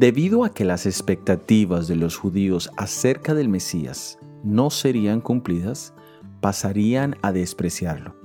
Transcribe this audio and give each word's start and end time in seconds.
Debido 0.00 0.44
a 0.44 0.54
que 0.54 0.64
las 0.64 0.86
expectativas 0.86 1.86
de 1.86 1.94
los 1.94 2.16
judíos 2.16 2.70
acerca 2.78 3.34
del 3.34 3.50
Mesías 3.50 4.18
no 4.42 4.70
serían 4.70 5.20
cumplidas, 5.20 5.92
pasarían 6.40 7.16
a 7.20 7.32
despreciarlo. 7.32 8.16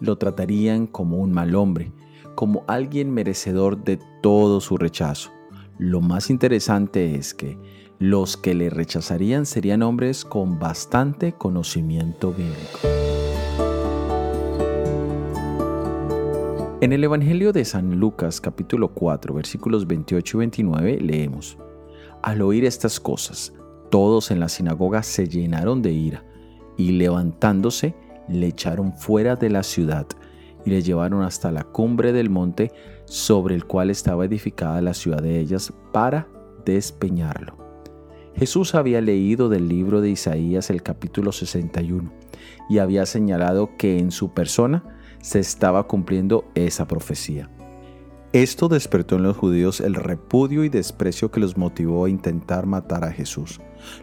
Lo 0.00 0.16
tratarían 0.16 0.86
como 0.86 1.18
un 1.18 1.32
mal 1.32 1.54
hombre, 1.54 1.92
como 2.34 2.64
alguien 2.66 3.12
merecedor 3.12 3.84
de 3.84 3.98
todo 4.22 4.62
su 4.62 4.78
rechazo. 4.78 5.30
Lo 5.76 6.00
más 6.00 6.30
interesante 6.30 7.16
es 7.16 7.34
que 7.34 7.58
los 7.98 8.36
que 8.36 8.54
le 8.54 8.70
rechazarían 8.70 9.44
serían 9.44 9.82
hombres 9.82 10.24
con 10.24 10.58
bastante 10.58 11.32
conocimiento 11.32 12.32
bíblico. 12.32 13.17
En 16.80 16.92
el 16.92 17.02
Evangelio 17.02 17.52
de 17.52 17.64
San 17.64 17.98
Lucas 17.98 18.40
capítulo 18.40 18.94
4 18.94 19.34
versículos 19.34 19.88
28 19.88 20.36
y 20.36 20.38
29 20.38 21.00
leemos, 21.00 21.58
Al 22.22 22.40
oír 22.40 22.64
estas 22.64 23.00
cosas, 23.00 23.52
todos 23.90 24.30
en 24.30 24.38
la 24.38 24.48
sinagoga 24.48 25.02
se 25.02 25.26
llenaron 25.26 25.82
de 25.82 25.90
ira 25.90 26.24
y 26.76 26.92
levantándose 26.92 27.96
le 28.28 28.46
echaron 28.46 28.92
fuera 28.92 29.34
de 29.34 29.50
la 29.50 29.64
ciudad 29.64 30.06
y 30.64 30.70
le 30.70 30.80
llevaron 30.82 31.22
hasta 31.22 31.50
la 31.50 31.64
cumbre 31.64 32.12
del 32.12 32.30
monte 32.30 32.70
sobre 33.06 33.56
el 33.56 33.64
cual 33.64 33.90
estaba 33.90 34.24
edificada 34.26 34.80
la 34.80 34.94
ciudad 34.94 35.20
de 35.20 35.40
ellas 35.40 35.72
para 35.92 36.28
despeñarlo. 36.64 37.56
Jesús 38.36 38.76
había 38.76 39.00
leído 39.00 39.48
del 39.48 39.68
libro 39.68 40.00
de 40.00 40.10
Isaías 40.10 40.70
el 40.70 40.84
capítulo 40.84 41.32
61 41.32 42.12
y 42.70 42.78
había 42.78 43.04
señalado 43.04 43.70
que 43.76 43.98
en 43.98 44.12
su 44.12 44.32
persona 44.32 44.97
se 45.20 45.40
estaba 45.40 45.86
cumpliendo 45.86 46.44
esa 46.54 46.86
profecía. 46.86 47.50
Esto 48.34 48.68
despertó 48.68 49.16
en 49.16 49.22
los 49.22 49.38
judíos 49.38 49.80
el 49.80 49.94
repudio 49.94 50.62
y 50.62 50.68
desprecio 50.68 51.30
que 51.30 51.40
los 51.40 51.56
motivó 51.56 52.04
a 52.04 52.10
intentar 52.10 52.66
matar 52.66 53.04
a 53.04 53.10
Jesús. 53.10 53.58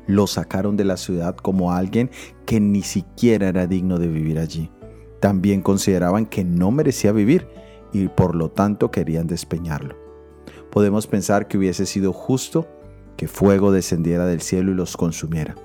Lo 0.08 0.26
sacaron 0.26 0.78
de 0.78 0.84
la 0.84 0.98
ciudad 0.98 1.36
como 1.36 1.72
alguien 1.72 2.10
que 2.48 2.60
ni 2.60 2.82
siquiera 2.82 3.50
era 3.50 3.68
digno 3.68 4.00
de 4.00 4.08
vivir 4.08 4.40
allí. 4.40 4.72
También 5.20 5.62
consideraban 5.62 6.26
que 6.26 6.44
no 6.44 6.72
merecía 6.72 7.12
vivir 7.12 7.48
y 7.94 8.08
por 8.08 8.34
lo 8.34 8.50
tanto 8.50 8.90
querían 8.90 9.28
despeñarlo. 9.28 9.96
Podemos 10.72 11.06
pensar 11.06 11.48
que 11.48 11.60
hubiese 11.60 11.86
sido 11.86 12.12
justo 12.12 12.68
que 13.18 13.28
fuego 13.28 13.72
descendiera 13.72 14.26
del 14.26 14.42
cielo 14.42 14.72
y 14.72 14.76
los 14.76 14.98
consumiera, 14.98 15.56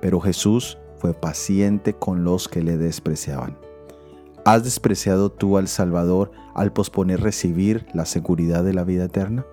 pero 0.00 0.20
Jesús 0.20 0.78
fue 0.98 1.12
paciente 1.12 1.92
con 1.92 2.22
los 2.22 2.48
que 2.48 2.62
le 2.62 2.78
despreciaban. 2.78 3.65
¿Has 4.46 4.62
despreciado 4.62 5.32
tú 5.32 5.58
al 5.58 5.66
Salvador 5.66 6.30
al 6.54 6.72
posponer 6.72 7.20
recibir 7.20 7.84
la 7.92 8.06
seguridad 8.06 8.62
de 8.62 8.74
la 8.74 8.84
vida 8.84 9.06
eterna? 9.06 9.44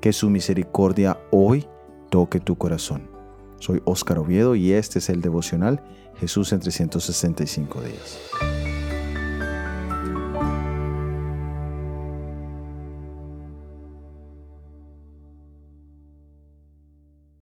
Que 0.00 0.12
su 0.12 0.30
misericordia 0.30 1.18
hoy 1.32 1.66
toque 2.08 2.38
tu 2.38 2.56
corazón. 2.56 3.10
Soy 3.58 3.82
Óscar 3.84 4.20
Oviedo 4.20 4.54
y 4.54 4.74
este 4.74 5.00
es 5.00 5.08
el 5.08 5.22
devocional 5.22 5.82
Jesús 6.20 6.52
en 6.52 6.60
365 6.60 7.80
días. 7.80 8.61